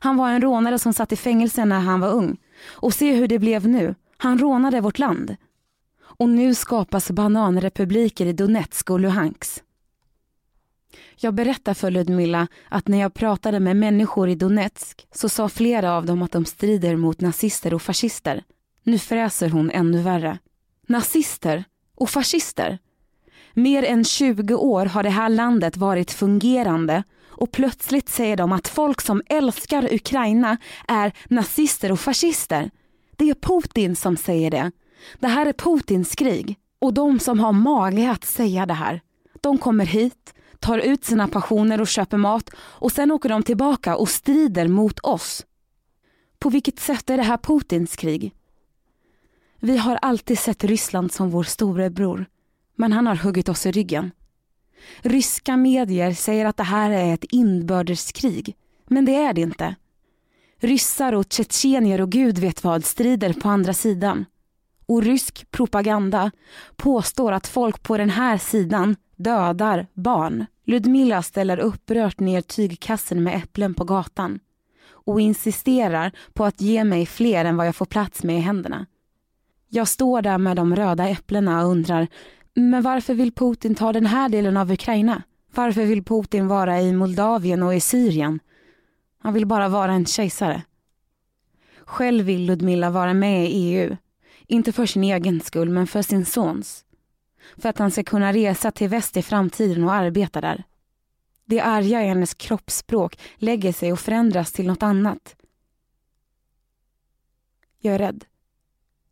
Han 0.00 0.16
var 0.16 0.30
en 0.30 0.40
rånare 0.40 0.78
som 0.78 0.92
satt 0.92 1.12
i 1.12 1.16
fängelse 1.16 1.64
när 1.64 1.80
han 1.80 2.00
var 2.00 2.12
ung. 2.12 2.36
Och 2.66 2.94
se 2.94 3.14
hur 3.14 3.28
det 3.28 3.38
blev 3.38 3.68
nu. 3.68 3.94
Han 4.16 4.38
rånade 4.38 4.80
vårt 4.80 4.98
land. 4.98 5.36
Och 6.00 6.28
nu 6.28 6.54
skapas 6.54 7.10
bananrepubliker 7.10 8.26
i 8.26 8.32
Donetsk 8.32 8.90
och 8.90 9.00
Luhansk. 9.00 9.62
Jag 11.16 11.34
berättar 11.34 11.74
för 11.74 11.90
Ludmilla 11.90 12.48
att 12.68 12.88
när 12.88 12.98
jag 12.98 13.14
pratade 13.14 13.60
med 13.60 13.76
människor 13.76 14.28
i 14.28 14.34
Donetsk 14.34 15.06
så 15.14 15.28
sa 15.28 15.48
flera 15.48 15.92
av 15.92 16.06
dem 16.06 16.22
att 16.22 16.32
de 16.32 16.44
strider 16.44 16.96
mot 16.96 17.20
nazister 17.20 17.74
och 17.74 17.82
fascister. 17.82 18.44
Nu 18.82 18.98
fräser 18.98 19.48
hon 19.48 19.70
ännu 19.70 20.02
värre. 20.02 20.38
Nazister 20.86 21.64
och 21.94 22.10
fascister? 22.10 22.78
Mer 23.54 23.82
än 23.82 24.04
20 24.04 24.54
år 24.54 24.86
har 24.86 25.02
det 25.02 25.10
här 25.10 25.28
landet 25.28 25.76
varit 25.76 26.10
fungerande 26.10 27.02
och 27.28 27.52
plötsligt 27.52 28.08
säger 28.08 28.36
de 28.36 28.52
att 28.52 28.68
folk 28.68 29.00
som 29.00 29.22
älskar 29.26 29.94
Ukraina 29.94 30.56
är 30.88 31.12
nazister 31.28 31.92
och 31.92 32.00
fascister. 32.00 32.70
Det 33.16 33.30
är 33.30 33.34
Putin 33.34 33.96
som 33.96 34.16
säger 34.16 34.50
det. 34.50 34.70
Det 35.18 35.28
här 35.28 35.46
är 35.46 35.52
Putins 35.52 36.14
krig. 36.14 36.56
Och 36.78 36.94
de 36.94 37.18
som 37.18 37.40
har 37.40 37.52
mage 37.52 38.10
att 38.10 38.24
säga 38.24 38.66
det 38.66 38.74
här, 38.74 39.00
de 39.40 39.58
kommer 39.58 39.86
hit, 39.86 40.34
tar 40.62 40.78
ut 40.78 41.04
sina 41.04 41.28
passioner 41.28 41.80
och 41.80 41.88
köper 41.88 42.16
mat 42.16 42.50
och 42.56 42.92
sen 42.92 43.10
åker 43.10 43.28
de 43.28 43.42
tillbaka 43.42 43.96
och 43.96 44.08
strider 44.08 44.68
mot 44.68 44.98
oss. 44.98 45.46
På 46.38 46.50
vilket 46.50 46.78
sätt 46.78 47.10
är 47.10 47.16
det 47.16 47.22
här 47.22 47.36
Putins 47.36 47.96
krig? 47.96 48.34
Vi 49.60 49.76
har 49.76 49.96
alltid 50.02 50.38
sett 50.38 50.64
Ryssland 50.64 51.12
som 51.12 51.30
vår 51.30 51.42
storebror, 51.42 52.26
men 52.76 52.92
han 52.92 53.06
har 53.06 53.16
huggit 53.16 53.48
oss 53.48 53.66
i 53.66 53.72
ryggen. 53.72 54.10
Ryska 55.00 55.56
medier 55.56 56.12
säger 56.14 56.46
att 56.46 56.56
det 56.56 56.62
här 56.62 56.90
är 56.90 57.14
ett 57.14 57.24
inbördeskrig, 57.30 58.56
men 58.86 59.04
det 59.04 59.14
är 59.14 59.32
det 59.32 59.40
inte. 59.40 59.76
Ryssar 60.58 61.12
och 61.12 61.26
tjetjenier 61.28 62.00
och 62.00 62.10
gud 62.10 62.38
vet 62.38 62.64
vad 62.64 62.84
strider 62.84 63.32
på 63.32 63.48
andra 63.48 63.74
sidan. 63.74 64.24
Och 64.86 65.02
rysk 65.02 65.50
propaganda 65.50 66.30
påstår 66.76 67.32
att 67.32 67.46
folk 67.46 67.82
på 67.82 67.98
den 67.98 68.10
här 68.10 68.38
sidan 68.38 68.96
dödar 69.16 69.86
barn. 69.94 70.46
Ludmilla 70.64 71.22
ställer 71.22 71.58
upprört 71.58 72.20
ner 72.20 72.40
tygkassen 72.40 73.22
med 73.22 73.36
äpplen 73.36 73.74
på 73.74 73.84
gatan 73.84 74.40
och 75.04 75.20
insisterar 75.20 76.12
på 76.32 76.44
att 76.44 76.60
ge 76.60 76.84
mig 76.84 77.06
fler 77.06 77.44
än 77.44 77.56
vad 77.56 77.66
jag 77.66 77.76
får 77.76 77.86
plats 77.86 78.22
med 78.22 78.36
i 78.36 78.40
händerna. 78.40 78.86
Jag 79.68 79.88
står 79.88 80.22
där 80.22 80.38
med 80.38 80.56
de 80.56 80.76
röda 80.76 81.08
äpplena 81.08 81.62
och 81.64 81.70
undrar, 81.70 82.08
men 82.54 82.82
varför 82.82 83.14
vill 83.14 83.32
Putin 83.32 83.74
ta 83.74 83.92
den 83.92 84.06
här 84.06 84.28
delen 84.28 84.56
av 84.56 84.72
Ukraina? 84.72 85.22
Varför 85.54 85.84
vill 85.84 86.04
Putin 86.04 86.48
vara 86.48 86.80
i 86.80 86.92
Moldavien 86.92 87.62
och 87.62 87.74
i 87.74 87.80
Syrien? 87.80 88.40
Han 89.18 89.34
vill 89.34 89.46
bara 89.46 89.68
vara 89.68 89.92
en 89.92 90.06
kejsare. 90.06 90.62
Själv 91.84 92.24
vill 92.24 92.46
Ludmilla 92.46 92.90
vara 92.90 93.14
med 93.14 93.50
i 93.50 93.52
EU. 93.52 93.96
Inte 94.46 94.72
för 94.72 94.86
sin 94.86 95.04
egen 95.04 95.40
skull, 95.40 95.68
men 95.68 95.86
för 95.86 96.02
sin 96.02 96.26
sons. 96.26 96.84
För 97.56 97.68
att 97.68 97.78
han 97.78 97.90
ska 97.90 98.02
kunna 98.02 98.32
resa 98.32 98.70
till 98.70 98.88
väst 98.88 99.16
i 99.16 99.22
framtiden 99.22 99.84
och 99.84 99.92
arbeta 99.92 100.40
där. 100.40 100.64
Det 101.44 101.60
arga 101.60 102.02
i 102.02 102.06
hennes 102.06 102.34
kroppsspråk 102.34 103.18
lägger 103.36 103.72
sig 103.72 103.92
och 103.92 104.00
förändras 104.00 104.52
till 104.52 104.66
något 104.66 104.82
annat. 104.82 105.36
Jag 107.78 107.94
är 107.94 107.98
rädd, 107.98 108.24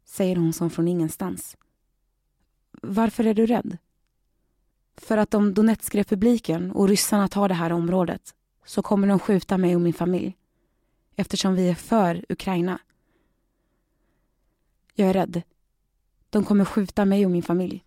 säger 0.05 0.37
hon 0.37 0.53
som 0.53 0.71
från 0.71 0.89
ingenstans. 0.89 1.57
Varför 2.83 3.27
är 3.27 3.35
du 3.35 3.47
rädd? 3.47 3.79
För 4.97 5.19
att 5.19 5.35
om 5.35 5.55
Donetskrepubliken 5.55 6.71
och 6.71 6.89
ryssarna 6.89 7.29
tar 7.29 7.49
det 7.49 7.55
här 7.55 7.73
området 7.73 8.35
så 8.65 8.83
kommer 8.83 9.09
de 9.09 9.19
skjuta 9.19 9.59
mig 9.59 9.75
och 9.75 9.81
min 9.81 9.93
familj. 9.93 10.37
Eftersom 11.17 11.55
vi 11.55 11.69
är 11.69 11.75
för 11.75 12.25
Ukraina. 12.29 12.81
Jag 14.95 15.09
är 15.09 15.13
rädd. 15.13 15.43
De 16.31 16.45
kommer 16.45 16.65
skjuta 16.65 17.05
mig 17.05 17.25
och 17.25 17.31
min 17.31 17.43
familj. 17.43 17.85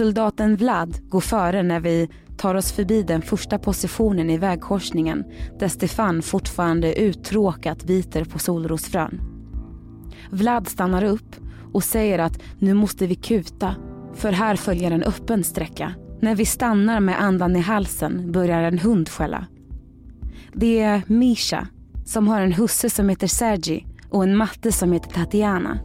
Soldaten 0.00 0.56
Vlad 0.56 0.96
går 1.08 1.20
före 1.20 1.62
när 1.62 1.80
vi 1.80 2.08
tar 2.36 2.54
oss 2.54 2.72
förbi 2.72 3.02
den 3.02 3.22
första 3.22 3.58
positionen 3.58 4.30
i 4.30 4.38
vägkorsningen 4.38 5.24
där 5.58 5.68
Stefan 5.68 6.22
fortfarande 6.22 7.00
uttråkat 7.00 7.84
biter 7.84 8.24
på 8.24 8.38
solrosfrön. 8.38 9.20
Vlad 10.30 10.68
stannar 10.68 11.04
upp 11.04 11.36
och 11.72 11.84
säger 11.84 12.18
att 12.18 12.38
nu 12.58 12.74
måste 12.74 13.06
vi 13.06 13.14
kuta 13.14 13.74
för 14.14 14.32
här 14.32 14.56
följer 14.56 14.90
en 14.90 15.02
öppen 15.02 15.44
sträcka. 15.44 15.94
När 16.20 16.34
vi 16.34 16.46
stannar 16.46 17.00
med 17.00 17.22
andan 17.22 17.56
i 17.56 17.60
halsen 17.60 18.32
börjar 18.32 18.62
en 18.62 18.78
hund 18.78 19.08
skälla. 19.08 19.46
Det 20.52 20.80
är 20.80 21.02
Misha 21.06 21.66
som 22.06 22.28
har 22.28 22.40
en 22.40 22.52
husse 22.52 22.90
som 22.90 23.08
heter 23.08 23.26
Sergi 23.26 23.86
och 24.10 24.22
en 24.22 24.36
matte 24.36 24.72
som 24.72 24.92
heter 24.92 25.10
Tatiana. 25.10 25.78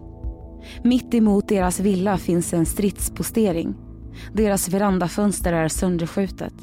Mitt 0.84 1.13
emot 1.13 1.48
deras 1.48 1.79
villa 1.79 2.17
finns 2.17 2.53
en 2.53 2.65
stridspostering. 2.65 3.85
Deras 4.34 4.69
verandafönster 4.69 5.53
är 5.53 5.67
sönderskjutet. 5.67 6.53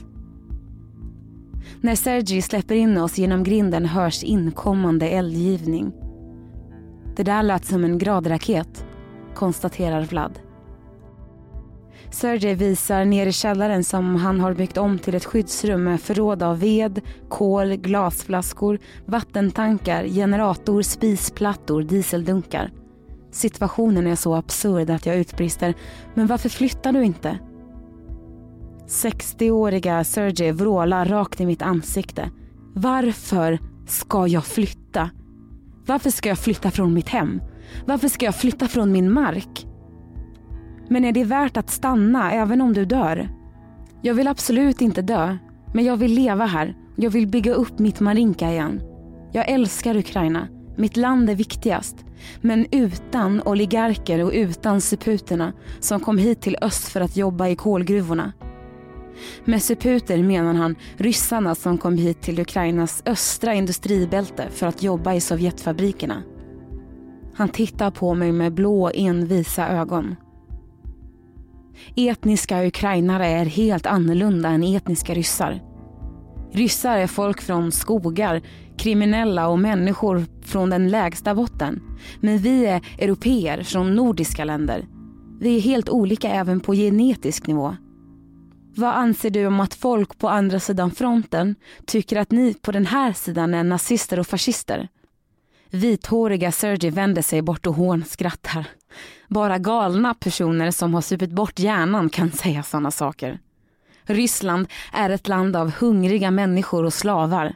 När 1.81 1.95
Sergi 1.95 2.43
släpper 2.43 2.75
in 2.75 2.99
oss 2.99 3.19
genom 3.19 3.45
grinden 3.45 3.87
hörs 3.87 4.23
inkommande 4.23 5.09
eldgivning. 5.09 5.93
Det 7.17 7.23
där 7.23 7.43
lät 7.43 7.65
som 7.65 7.85
en 7.85 7.99
gradraket, 7.99 8.85
konstaterar 9.35 10.03
Vlad. 10.03 10.39
Sergej 12.11 12.55
visar 12.55 13.05
ner 13.05 13.27
i 13.27 13.33
källaren 13.33 13.85
som 13.85 14.17
han 14.17 14.41
har 14.41 14.55
byggt 14.55 14.77
om 14.77 14.99
till 14.99 15.15
ett 15.15 15.25
skyddsrum 15.25 15.85
med 15.85 16.01
förråd 16.01 16.43
av 16.43 16.61
ved, 16.61 17.01
kol, 17.29 17.77
glasflaskor, 17.77 18.79
vattentankar, 19.07 20.05
generator, 20.05 20.83
spisplattor, 20.83 21.83
dieseldunkar. 21.83 22.71
Situationen 23.33 24.07
är 24.07 24.15
så 24.15 24.35
absurd 24.35 24.91
att 24.91 25.07
jag 25.07 25.17
utbrister, 25.17 25.75
men 26.15 26.27
varför 26.27 26.49
flyttar 26.49 26.93
du 26.93 27.05
inte? 27.05 27.39
60-åriga 28.87 30.05
Sergej 30.05 30.53
vrålar 30.53 31.05
rakt 31.05 31.41
i 31.41 31.47
mitt 31.47 31.63
ansikte. 31.63 32.31
Varför 32.75 33.59
ska 33.87 34.27
jag 34.27 34.45
flytta? 34.45 35.11
Varför 35.87 36.11
ska 36.11 36.29
jag 36.29 36.39
flytta 36.39 36.71
från 36.71 36.95
mitt 36.95 37.09
hem? 37.09 37.41
Varför 37.87 38.09
ska 38.09 38.25
jag 38.25 38.35
flytta 38.35 38.69
från 38.69 38.93
min 38.93 39.13
mark? 39.13 39.67
Men 40.89 41.05
är 41.05 41.13
det 41.13 41.25
värt 41.25 41.57
att 41.57 41.71
stanna 41.71 42.33
även 42.33 42.61
om 42.61 42.73
du 42.73 42.85
dör? 42.85 43.29
Jag 44.03 44.15
vill 44.15 44.29
absolut 44.29 44.81
inte 44.81 45.03
dö, 45.03 45.39
men 45.75 45.85
jag 45.85 45.97
vill 45.97 46.13
leva 46.13 46.47
här. 46.47 46.77
Jag 46.97 47.11
vill 47.11 47.29
bygga 47.29 47.55
upp 47.55 47.79
mitt 47.79 48.01
Marinka 48.01 48.51
igen. 48.51 48.83
Jag 49.33 49.49
älskar 49.49 49.97
Ukraina. 49.97 50.49
Mitt 50.77 50.97
land 50.97 51.31
är 51.31 51.35
viktigast. 51.35 52.05
Men 52.41 52.67
utan 52.71 53.43
oligarker 53.43 54.25
och 54.25 54.31
utan 54.35 54.81
seputerna 54.81 55.53
som 55.81 56.01
kom 56.01 56.19
hit 56.19 56.41
till 56.41 56.57
öst 56.63 56.89
för 56.89 57.01
att 57.01 57.17
jobba 57.17 57.49
i 57.49 57.57
kolgruvorna. 57.57 58.33
Med 59.45 59.63
seputer 59.63 60.23
menar 60.23 60.55
han 60.55 60.77
ryssarna 60.97 61.55
som 61.55 61.79
kom 61.79 61.99
hit 61.99 62.23
till 62.23 62.41
Ukrainas 62.41 63.03
östra 63.07 63.55
industribälte 63.55 64.49
för 64.51 64.67
att 64.67 64.83
jobba 64.83 65.15
i 65.15 65.21
Sovjetfabrikerna. 65.21 66.23
Han 67.35 67.49
tittar 67.49 67.91
på 67.91 68.15
mig 68.15 68.33
med 68.33 68.55
blå 68.55 68.91
envisa 68.95 69.69
ögon. 69.69 70.17
Etniska 71.97 72.67
ukrainare 72.67 73.27
är 73.27 73.45
helt 73.45 73.87
annorlunda 73.87 74.49
än 74.49 74.63
etniska 74.63 75.15
ryssar. 75.15 75.63
Ryssar 76.53 76.99
är 76.99 77.07
folk 77.07 77.41
från 77.41 77.73
skogar, 77.73 78.43
kriminella 78.79 79.49
och 79.49 79.59
människor 79.59 80.25
från 80.43 80.71
den 80.71 80.89
lägsta 80.89 81.35
botten. 81.35 81.83
Men 82.21 82.39
vi 82.39 82.67
är 82.67 82.83
europeer 82.99 83.63
från 83.63 83.95
nordiska 83.95 84.45
länder. 84.45 84.87
Vi 85.41 85.57
är 85.57 85.61
helt 85.61 85.89
olika 85.89 86.31
även 86.31 86.61
på 86.61 86.75
genetisk 86.75 87.47
nivå. 87.47 87.77
Vad 88.77 88.95
anser 88.95 89.31
du 89.31 89.47
om 89.47 89.61
att 89.61 89.75
folk 89.75 90.19
på 90.19 90.29
andra 90.29 90.61
sidan 90.61 90.91
fronten 90.91 91.55
tycker 91.87 92.17
att 92.17 92.31
ni 92.31 92.55
på 92.55 92.73
den 92.73 92.87
här 92.87 93.13
sidan 93.13 93.55
är 93.55 93.65
nazister 93.65 94.19
och 94.19 94.27
fascister? 94.27 94.89
Vithåriga 95.71 96.53
Sergej 96.53 96.91
vänder 96.91 97.23
sig 97.23 97.43
bort 97.43 97.67
och 97.67 97.75
hånskrattar. 97.75 98.67
Bara 99.29 99.59
galna 99.59 100.15
personer 100.15 100.71
som 100.71 100.95
har 100.95 101.01
supit 101.01 101.31
bort 101.31 101.59
hjärnan 101.59 102.09
kan 102.09 102.31
säga 102.31 102.63
sådana 102.63 102.91
saker. 102.91 103.39
Ryssland 104.05 104.67
är 104.93 105.11
ett 105.11 105.29
land 105.29 105.57
av 105.57 105.71
hungriga 105.71 106.31
människor 106.31 106.85
och 106.85 106.93
slavar. 106.93 107.55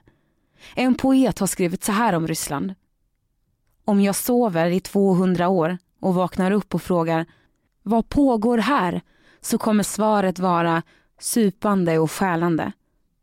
En 0.74 0.94
poet 0.94 1.38
har 1.38 1.46
skrivit 1.46 1.84
så 1.84 1.92
här 1.92 2.12
om 2.12 2.26
Ryssland. 2.26 2.74
Om 3.84 4.00
jag 4.00 4.16
sover 4.16 4.70
i 4.70 4.80
200 4.80 5.48
år 5.48 5.78
och 6.00 6.14
vaknar 6.14 6.50
upp 6.50 6.74
och 6.74 6.82
frågar 6.82 7.26
vad 7.82 8.08
pågår 8.08 8.58
här? 8.58 9.00
Så 9.40 9.58
kommer 9.58 9.82
svaret 9.82 10.38
vara 10.38 10.82
supande 11.20 11.98
och 11.98 12.10
skälande. 12.10 12.72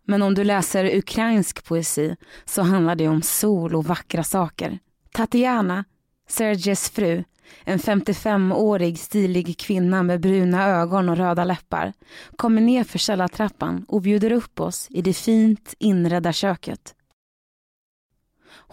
Men 0.06 0.22
om 0.22 0.36
du 0.36 0.44
läser 0.44 0.98
ukrainsk 0.98 1.66
poesi 1.66 2.16
så 2.46 2.62
handlar 2.62 2.96
det 2.96 3.08
om 3.08 3.22
sol 3.22 3.76
och 3.76 3.86
vackra 3.86 4.24
saker. 4.24 4.80
Tatiana, 5.12 5.86
Serges 6.30 6.90
fru, 6.90 7.24
en 7.64 7.80
55-årig 7.80 9.00
stilig 9.00 9.58
kvinna 9.58 10.04
med 10.04 10.22
bruna 10.22 10.68
ögon 10.68 11.10
och 11.10 11.18
röda 11.18 11.44
läppar, 11.44 11.94
kommer 12.36 12.62
ner 12.62 12.84
för 12.84 13.00
källartrappan 13.00 13.86
och 13.88 14.02
bjuder 14.02 14.32
upp 14.32 14.60
oss 14.60 14.88
i 14.90 15.02
det 15.02 15.14
fint 15.14 15.74
inredda 15.80 16.34
köket. 16.34 16.96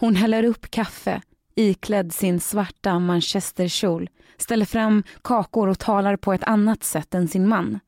Hon 0.01 0.15
häller 0.15 0.43
upp 0.43 0.71
kaffe, 0.71 1.21
iklädd 1.55 2.13
sin 2.13 2.39
svarta 2.39 2.99
manchesterkjol, 2.99 4.09
ställer 4.37 4.65
fram 4.65 5.03
kakor 5.21 5.67
och 5.67 5.79
talar 5.79 6.15
på 6.15 6.33
ett 6.33 6.43
annat 6.43 6.83
sätt 6.83 7.13
än 7.13 7.27
sin 7.27 7.47
man. 7.47 7.79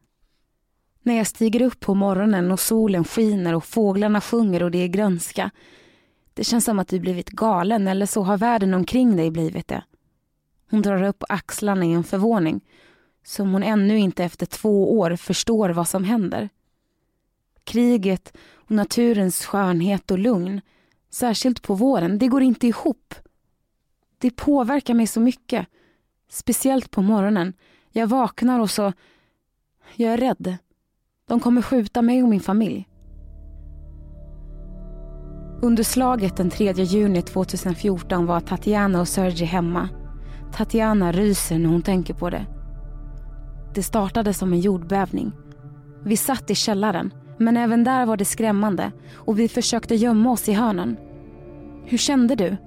När 1.02 1.17
jag 1.17 1.28
stiger 1.28 1.62
upp 1.62 1.80
på 1.80 1.93
morgonen 1.93 2.52
och 2.52 2.60
solen 2.60 3.04
skiner 3.04 3.56
och 3.56 3.65
fåglarna 3.65 4.21
sjunger 4.21 4.63
och 4.63 4.71
det 4.71 4.78
är 4.78 4.88
grönska. 4.88 5.52
Det 6.34 6.43
känns 6.43 6.65
som 6.65 6.80
att 6.80 6.88
du 6.88 6.99
blivit 6.99 7.30
galen 7.30 7.88
eller 7.88 8.06
så 8.06 8.23
har 8.23 8.38
världen 8.38 8.73
omkring 8.73 9.15
dig 9.15 9.32
blivit 9.32 9.67
det. 9.67 9.84
Hon 10.69 10.82
drar 10.82 11.04
upp 11.04 11.23
axlarna 11.30 11.86
i 11.86 11.91
en 11.91 12.04
förvåning. 12.04 12.62
Som 13.26 13.52
hon 13.54 13.63
ännu 13.63 13.97
inte 13.97 14.23
efter 14.23 14.45
två 14.45 14.99
år 14.99 15.15
förstår 15.15 15.69
vad 15.69 15.88
som 15.88 16.04
händer. 16.04 16.49
Kriget 17.63 18.38
och 18.54 18.71
naturens 18.71 19.45
skönhet 19.45 20.12
och 20.12 20.19
lugn, 20.19 20.62
särskilt 21.13 21.62
på 21.62 21.76
våren, 21.76 22.17
det 22.17 22.28
går 22.28 22.41
inte 22.41 22.67
ihop. 22.67 23.15
Det 24.17 24.36
påverkar 24.36 24.93
mig 24.93 25.08
så 25.08 25.19
mycket. 25.19 25.67
Speciellt 26.30 26.91
på 26.91 27.02
morgonen. 27.02 27.54
Jag 27.91 28.08
vaknar 28.08 28.60
och 28.60 28.69
så... 28.69 28.93
Jag 29.95 30.13
är 30.13 30.17
rädd. 30.17 30.58
De 31.28 31.39
kommer 31.39 31.62
skjuta 31.62 32.02
mig 32.02 32.23
och 32.23 32.30
min 32.30 32.39
familj. 32.39 32.88
Under 35.62 35.84
slaget 35.84 36.38
den 36.38 36.49
3 36.49 36.73
juni 36.73 37.21
2014 37.21 38.26
var 38.26 38.39
Tatiana 38.39 39.02
och 39.02 39.08
Sergej 39.08 39.47
hemma. 39.47 39.89
Tatiana 40.54 41.12
ryser 41.12 41.60
när 41.60 41.69
hon 41.69 41.82
tänker 41.82 42.13
på 42.13 42.30
det. 42.30 42.45
Det 43.76 43.84
startade 43.84 44.34
som 44.34 44.54
en 44.54 44.60
jordbävning. 44.60 45.32
Vi 46.04 46.17
satt 46.17 46.52
i 46.52 46.56
källaren, 46.56 47.13
men 47.43 47.58
även 47.58 47.84
där 47.84 48.06
var 48.06 48.17
det 48.17 48.25
skrämmande 48.25 48.91
och 49.15 49.39
vi 49.39 49.47
försökte 49.47 49.95
gömma 49.95 50.32
oss 50.32 50.49
i 50.49 50.53
hörnen. 50.53 50.97
Hur 51.86 51.97
kände 51.97 52.36
du? 52.36 52.58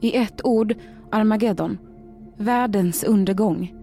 I 0.00 0.16
ett 0.16 0.44
ord, 0.44 0.74
Armageddon. 1.10 1.78
Världens 2.36 3.04
undergång. 3.04 3.74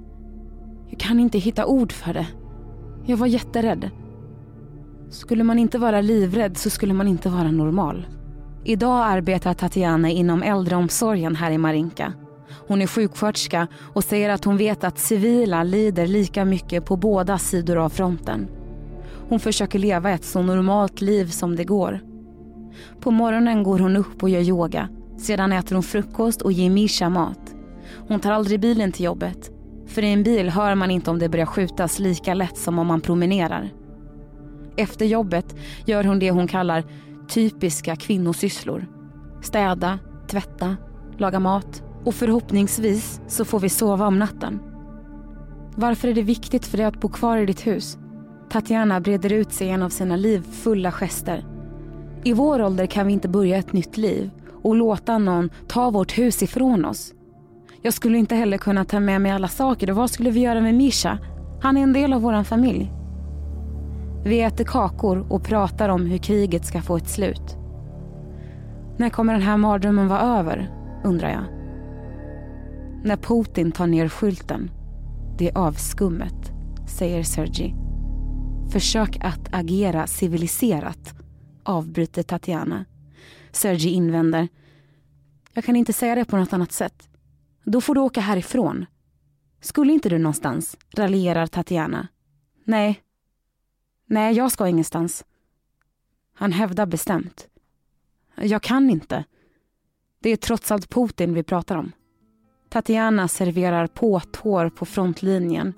Jag 0.89 0.99
kan 0.99 1.19
inte 1.19 1.37
hitta 1.37 1.65
ord 1.65 1.91
för 1.91 2.13
det. 2.13 2.27
Jag 3.05 3.17
var 3.17 3.27
jätterädd. 3.27 3.89
Skulle 5.09 5.43
man 5.43 5.59
inte 5.59 5.77
vara 5.77 6.01
livrädd 6.01 6.57
så 6.57 6.69
skulle 6.69 6.93
man 6.93 7.07
inte 7.07 7.29
vara 7.29 7.51
normal. 7.51 8.07
Idag 8.63 9.05
arbetar 9.05 9.53
Tatiana 9.53 10.09
inom 10.09 10.43
äldreomsorgen 10.43 11.35
här 11.35 11.51
i 11.51 11.57
Marinka. 11.57 12.13
Hon 12.67 12.81
är 12.81 12.87
sjuksköterska 12.87 13.67
och 13.93 14.03
säger 14.03 14.29
att 14.29 14.45
hon 14.45 14.57
vet 14.57 14.83
att 14.83 14.99
civila 14.99 15.63
lider 15.63 16.07
lika 16.07 16.45
mycket 16.45 16.85
på 16.85 16.95
båda 16.95 17.37
sidor 17.37 17.77
av 17.77 17.89
fronten. 17.89 18.47
Hon 19.29 19.39
försöker 19.39 19.79
leva 19.79 20.11
ett 20.11 20.23
så 20.23 20.41
normalt 20.41 21.01
liv 21.01 21.25
som 21.25 21.55
det 21.55 21.63
går. 21.63 21.99
På 22.99 23.11
morgonen 23.11 23.63
går 23.63 23.79
hon 23.79 23.95
upp 23.95 24.23
och 24.23 24.29
gör 24.29 24.41
yoga. 24.41 24.89
Sedan 25.17 25.51
äter 25.51 25.75
hon 25.75 25.83
frukost 25.83 26.41
och 26.41 26.51
ger 26.51 26.69
Misha 26.69 27.09
mat. 27.09 27.55
Hon 28.07 28.19
tar 28.19 28.31
aldrig 28.31 28.59
bilen 28.59 28.91
till 28.91 29.05
jobbet. 29.05 29.51
För 29.87 30.03
i 30.03 30.13
en 30.13 30.23
bil 30.23 30.49
hör 30.49 30.75
man 30.75 30.91
inte 30.91 31.11
om 31.11 31.19
det 31.19 31.29
börjar 31.29 31.45
skjutas 31.45 31.99
lika 31.99 32.33
lätt 32.33 32.57
som 32.57 32.79
om 32.79 32.87
man 32.87 33.01
promenerar. 33.01 33.69
Efter 34.77 35.05
jobbet 35.05 35.55
gör 35.85 36.03
hon 36.03 36.19
det 36.19 36.31
hon 36.31 36.47
kallar 36.47 36.83
typiska 37.27 37.95
kvinnosysslor. 37.95 38.85
Städa, 39.41 39.99
tvätta, 40.27 40.77
laga 41.17 41.39
mat 41.39 41.83
och 42.03 42.15
förhoppningsvis 42.15 43.21
så 43.27 43.45
får 43.45 43.59
vi 43.59 43.69
sova 43.69 44.07
om 44.07 44.19
natten. 44.19 44.59
Varför 45.75 46.07
är 46.07 46.13
det 46.13 46.21
viktigt 46.21 46.65
för 46.65 46.77
dig 46.77 46.85
att 46.85 47.01
bo 47.01 47.09
kvar 47.09 47.37
i 47.37 47.45
ditt 47.45 47.67
hus? 47.67 47.97
Tatjana 48.53 48.99
breder 48.99 49.33
ut 49.33 49.53
sig 49.53 49.69
en 49.69 49.83
av 49.83 49.89
sina 49.89 50.15
livfulla 50.15 50.91
gester. 50.91 51.45
I 52.23 52.33
vår 52.33 52.61
ålder 52.61 52.85
kan 52.85 53.07
vi 53.07 53.13
inte 53.13 53.29
börja 53.29 53.57
ett 53.57 53.73
nytt 53.73 53.97
liv 53.97 54.31
och 54.63 54.75
låta 54.75 55.17
någon 55.17 55.49
ta 55.67 55.89
vårt 55.89 56.17
hus 56.17 56.43
ifrån 56.43 56.85
oss. 56.85 57.13
Jag 57.81 57.93
skulle 57.93 58.17
inte 58.17 58.35
heller 58.35 58.57
kunna 58.57 58.85
ta 58.85 58.99
med 58.99 59.21
mig 59.21 59.31
alla 59.31 59.47
saker 59.47 59.89
och 59.89 59.95
vad 59.95 60.09
skulle 60.09 60.31
vi 60.31 60.39
göra 60.39 60.61
med 60.61 60.75
Misha? 60.75 61.17
Han 61.61 61.77
är 61.77 61.83
en 61.83 61.93
del 61.93 62.13
av 62.13 62.21
vår 62.21 62.43
familj. 62.43 62.91
Vi 64.25 64.41
äter 64.41 64.63
kakor 64.65 65.25
och 65.29 65.43
pratar 65.43 65.89
om 65.89 66.05
hur 66.05 66.17
kriget 66.17 66.65
ska 66.65 66.81
få 66.81 66.97
ett 66.97 67.09
slut. 67.09 67.57
När 68.97 69.09
kommer 69.09 69.33
den 69.33 69.41
här 69.41 69.57
mardrömmen 69.57 70.07
vara 70.07 70.39
över, 70.39 70.69
undrar 71.03 71.29
jag. 71.29 71.43
När 73.03 73.17
Putin 73.17 73.71
tar 73.71 73.87
ner 73.87 74.09
skylten. 74.09 74.71
Det 75.37 75.49
är 75.49 75.57
avskummet, 75.57 76.51
säger 76.87 77.23
Sergej. 77.23 77.82
Försök 78.73 79.17
att 79.21 79.49
agera 79.51 80.07
civiliserat, 80.07 81.13
avbryter 81.63 82.23
Tatiana. 82.23 82.85
Sergi 83.51 83.89
invänder. 83.89 84.47
Jag 85.53 85.63
kan 85.63 85.75
inte 85.75 85.93
säga 85.93 86.15
det 86.15 86.25
på 86.25 86.37
något 86.37 86.53
annat 86.53 86.71
sätt. 86.71 87.09
Då 87.63 87.81
får 87.81 87.95
du 87.95 88.01
åka 88.01 88.21
härifrån. 88.21 88.85
Skulle 89.61 89.93
inte 89.93 90.09
du 90.09 90.17
någonstans? 90.17 90.77
raljerar 90.93 91.47
Tatiana. 91.47 92.07
Nej. 92.63 93.01
Nej, 94.05 94.35
jag 94.35 94.51
ska 94.51 94.67
ingenstans. 94.67 95.25
Han 96.33 96.51
hävdar 96.51 96.85
bestämt. 96.85 97.47
Jag 98.35 98.61
kan 98.61 98.89
inte. 98.89 99.23
Det 100.19 100.29
är 100.29 100.37
trots 100.37 100.71
allt 100.71 100.89
Putin 100.89 101.33
vi 101.33 101.43
pratar 101.43 101.77
om. 101.77 101.91
Tatiana 102.69 103.27
serverar 103.27 103.87
påtår 103.87 104.69
på 104.69 104.85
frontlinjen 104.85 105.73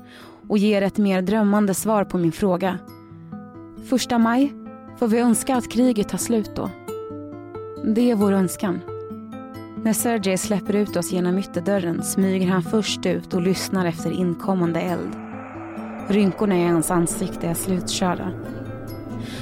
och 0.49 0.57
ger 0.57 0.81
ett 0.81 0.97
mer 0.97 1.21
drömmande 1.21 1.73
svar 1.73 2.03
på 2.03 2.17
min 2.17 2.31
fråga. 2.31 2.77
Första 3.89 4.17
maj 4.17 4.53
får 4.97 5.07
vi 5.07 5.19
önska 5.19 5.55
att 5.55 5.71
kriget 5.71 6.09
tar 6.09 6.17
slut 6.17 6.55
då. 6.55 6.69
Det 7.83 8.11
är 8.11 8.15
vår 8.15 8.31
önskan. 8.31 8.79
När 9.83 9.93
Sergej 9.93 10.37
släpper 10.37 10.75
ut 10.75 10.95
oss 10.95 11.11
genom 11.11 11.37
ytterdörren 11.37 12.03
smyger 12.03 12.47
han 12.47 12.63
först 12.63 13.05
ut 13.05 13.33
och 13.33 13.41
lyssnar 13.41 13.85
efter 13.85 14.11
inkommande 14.11 14.81
eld. 14.81 15.11
Rynkorna 16.07 16.57
i 16.57 16.63
hans 16.63 16.91
ansikte 16.91 17.47
är 17.47 17.53
slutkörda. 17.53 18.31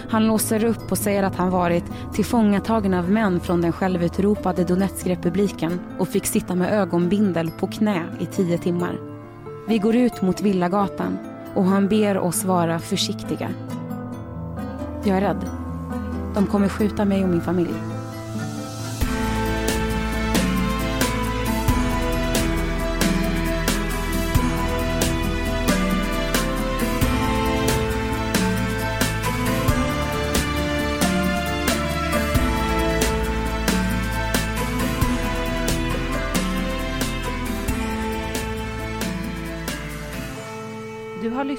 Han 0.10 0.28
låser 0.28 0.64
upp 0.64 0.92
och 0.92 0.98
säger 0.98 1.24
att 1.24 1.36
han 1.36 1.50
varit 1.50 1.84
tillfångatagen 2.14 2.94
av 2.94 3.12
män 3.12 3.40
från 3.40 3.62
den 3.62 3.72
självutropade 3.72 4.64
Donetskrepubliken 4.64 5.80
och 6.00 6.08
fick 6.08 6.26
sitta 6.26 6.56
med 6.56 6.74
ögonbindel 6.74 7.52
på 7.52 7.68
knä 7.68 8.04
i 8.20 8.26
tio 8.26 8.58
timmar. 8.58 9.13
Vi 9.68 9.78
går 9.78 9.96
ut 9.96 10.22
mot 10.22 10.42
Villagatan 10.42 11.18
och 11.56 11.64
han 11.64 11.88
ber 11.88 12.18
oss 12.18 12.44
vara 12.44 12.80
försiktiga. 12.80 13.50
Jag 15.04 15.18
är 15.18 15.22
rädd. 15.22 15.50
De 16.36 16.48
kommer 16.48 16.70
skjuta 16.70 17.06
mig 17.06 17.24
och 17.24 17.30
min 17.30 17.42
familj. 17.42 17.93